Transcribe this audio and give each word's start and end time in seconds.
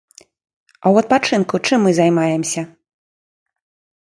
А 0.21 0.85
ў 0.93 1.03
адпачынку 1.05 1.55
чым 1.67 1.79
мы 1.89 1.93
займаемся? 1.99 2.61